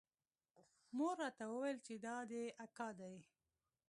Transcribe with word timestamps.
مور 0.97 1.15
راته 1.23 1.43
وويل 1.51 1.77
چې 1.85 1.93
دا 2.05 2.17
دې 2.31 2.43
اکا 2.65 2.89
دى. 2.99 3.15